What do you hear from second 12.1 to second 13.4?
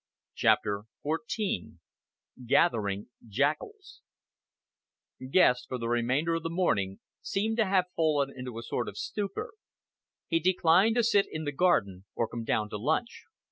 or come down to lunch.